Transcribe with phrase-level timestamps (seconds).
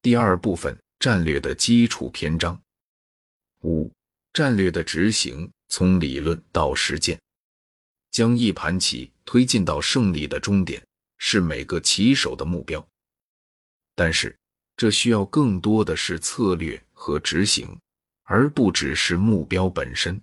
[0.00, 2.60] 第二部分战略的基础篇章。
[3.64, 3.92] 五、
[4.32, 7.20] 战略的执行从理论到实践，
[8.12, 10.80] 将一盘棋推进到胜利的终点
[11.16, 12.86] 是每个棋手的目标。
[13.96, 14.36] 但是，
[14.76, 17.76] 这需要更多的是策略和执行，
[18.22, 20.20] 而不只是目标本身。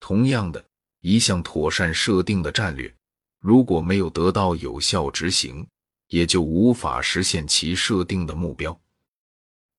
[0.00, 0.62] 同样的，
[1.02, 2.92] 一项妥善设定的战略，
[3.38, 5.64] 如果没有得到有效执行，
[6.08, 8.78] 也就无法实现其设定的目标。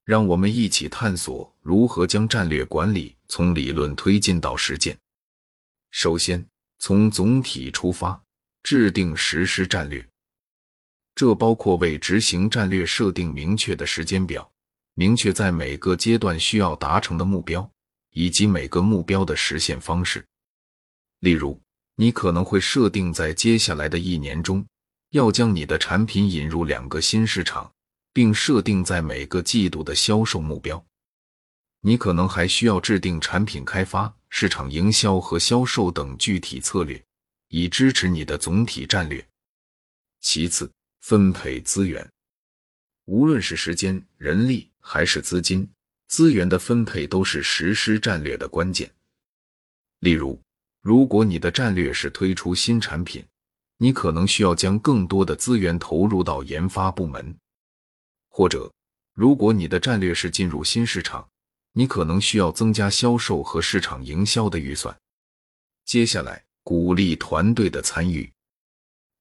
[0.03, 4.97] 让我们一起探索如何将战略管理从理论推进到实践。
[5.91, 6.45] 首先，
[6.79, 8.21] 从总体出发，
[8.63, 10.07] 制定实施战略。
[11.13, 14.49] 这包括为执行战略设定明确的时间表，
[14.93, 17.69] 明确在每个阶段需要达成的目标，
[18.11, 20.25] 以及每个目标的实现方式。
[21.19, 21.59] 例如，
[21.95, 24.65] 你可能会设定在接下来的一年中，
[25.11, 27.71] 要将你的产品引入两个新市场，
[28.13, 30.83] 并设定在每个季度的销售目标。
[31.81, 37.01] 你可能还需要制定产品开发、市场营销和销售等具体策略，
[37.49, 39.25] 以支持你的总体战略。
[40.19, 40.69] 其次，
[41.01, 42.05] 分配资源，
[43.05, 45.69] 无论是时间、人力还是资金，
[46.07, 48.91] 资源的分配都是实施战略的关键。
[49.99, 50.41] 例如，
[50.81, 53.23] 如果你的战略是推出新产品，
[53.77, 57.35] 你可能需要将更多的资源投入到研发部门；
[58.29, 58.71] 或者，
[59.13, 61.27] 如果你的战略是进入新市场，
[61.73, 64.95] 你可能需要增加销售和市场营销的预算。
[65.85, 68.31] 接下来，鼓励团队的参与。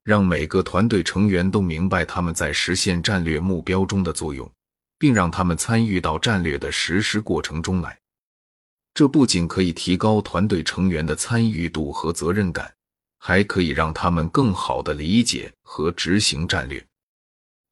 [0.02, 4.48] 让每个团队成员都明白他们在实现战略目标中的作用，
[4.98, 7.98] 并让他们参与到战略的实施过程中来。
[8.94, 12.72] 这不仅可以提高团队成员的参与度和责任感，
[13.26, 16.86] 还可以让他们更好的理解和执行战略。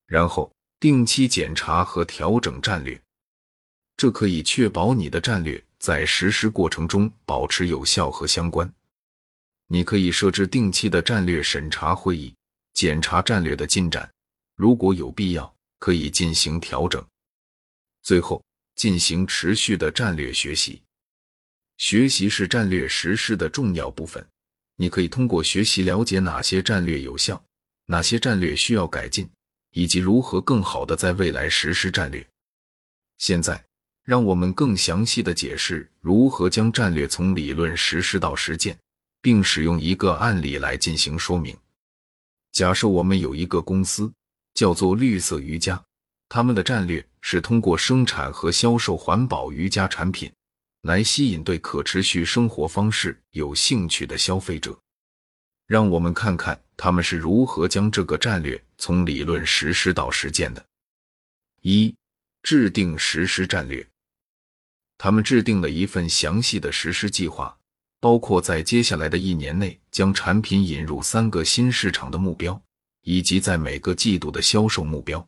[0.05, 3.01] 然后定期检查和调整战略，
[3.97, 8.69] 这可以确保你的战略在实施过程中保持有效和相关。
[9.69, 12.35] 你可以设置定期的战略审查会议，
[12.73, 14.11] 检查战略的进展。
[14.57, 17.01] 如果有必要，可以进行调整。
[18.03, 18.45] 最后，
[18.75, 20.83] 进行持续的战略学习。
[21.77, 24.27] 学习是战略实施的重要部分。
[24.77, 27.43] 你可以通过学习了解哪些战略有效，
[27.87, 29.29] 哪些战略需要改进，
[29.73, 32.27] 以及如何更好的在未来实施战略。
[33.19, 33.65] 现在，
[34.03, 38.79] 让我们更详细的解释如何将战略从理论实施到实践。
[39.25, 41.57] 并使用一个案例来进行说明。
[42.53, 44.13] 假设我们有一个公司
[44.53, 45.83] 叫做绿色瑜伽，
[46.29, 50.31] 他们的战略是通过生产和销售环保瑜伽产品
[50.85, 54.79] 来吸引对可持续生活方式有兴趣的消费者。
[55.67, 60.65] 让我们看看他们是如何将这个战略从理论实施到实践的。
[61.63, 61.95] 一、
[62.43, 63.87] 制定实施战略。
[64.97, 67.59] 他们制定了一份详细的实施计划。
[68.01, 72.63] 包括在接下来的一年内将产品引入三个新市场的目标，
[73.01, 75.27] 以及在每个季度的销售目标。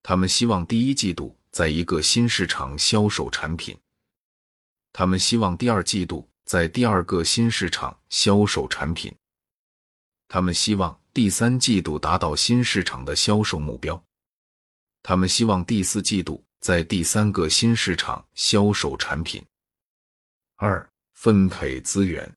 [0.00, 3.76] 他们希望第一季度在一个新市场销售产品。
[4.94, 9.14] 他们希望第二季度在第二个新市场销售产品。
[10.28, 14.02] 他们希望第三季度达到新市场的销售目标。
[15.02, 19.44] 他们希望第四季度在第三个新市场销售产品。
[20.56, 20.88] 二。
[21.12, 22.34] 分配资源，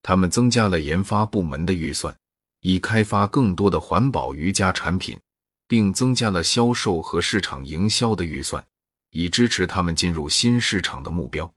[0.00, 2.16] 他们增加了研发部门的预算，
[2.60, 5.20] 以开发更多的环保瑜伽产品，
[5.66, 8.64] 并增加了销售和市场营销的预算，
[9.14, 11.52] 以支持他们进入新市场的目标。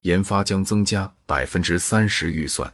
[0.00, 2.72] 研发将增加百分之三十预算，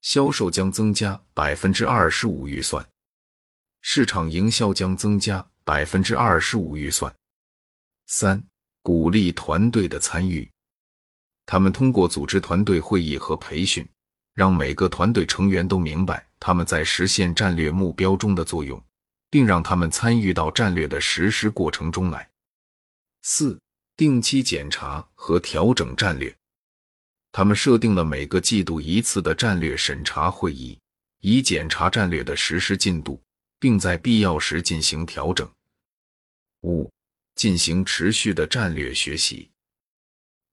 [0.00, 2.84] 销售将增加百分之二十五预算，
[3.82, 7.14] 市场营销将增加百分之二十五预算。
[8.06, 8.42] 三、
[8.82, 10.50] 鼓励团队的参与。
[11.44, 13.86] 他们通过组织团队会议和培训，
[14.32, 18.82] 让每个团队成员都明白他们在实现战略目标中的作用，
[19.28, 22.30] 并让他们参与到战略的实施过程中来。
[23.22, 23.60] 四、
[23.96, 26.34] 定期检查和调整战略。
[27.30, 30.78] 他们设定了每个季度一次的战略审查会议，
[31.20, 33.20] 以检查战略的实施进度，
[33.58, 35.48] 并在必要时进行调整。
[36.62, 36.90] 五、
[37.34, 39.50] 进行持续的战略学习。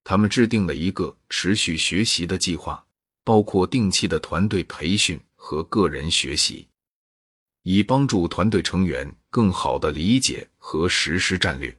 [0.03, 2.85] 他们制定了一个持续学习的计划，
[3.23, 6.67] 包括定期的团队培训和个人学习，
[7.63, 11.75] 以帮助团队成员更好地理解和实施战略。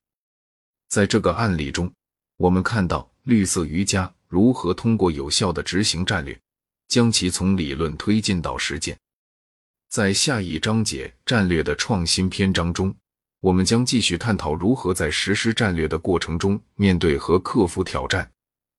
[0.88, 1.92] 在这个案例中，
[2.36, 6.38] 我们看到绿色瑜伽如何通过有效的执行战略，
[6.88, 8.96] 将其从理论推进到实践。
[9.88, 12.94] 在下一章节“战略的创新”篇章中，
[13.40, 18.28] 我们将继续探讨如何在实施战略的过程中面对和克服挑战，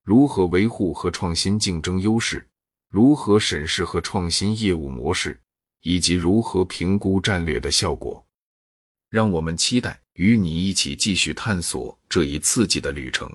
[0.03, 2.45] 如何维护和创新竞争优势，
[2.89, 5.39] 如何审视和创新业务模式，
[5.81, 8.26] 以及如何评估战略的效果。
[9.09, 13.30] 让我们期待与你一起继续探索这一刺激的旅程。